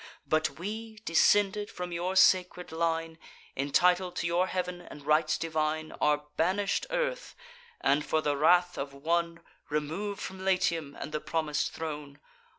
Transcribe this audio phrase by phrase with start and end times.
[0.25, 3.19] But we, descended from your sacred line,
[3.55, 7.35] Entitled to your heav'n and rites divine, Are banish'd earth;
[7.81, 12.19] and, for the wrath of one, Remov'd from Latium and the promis'd throne.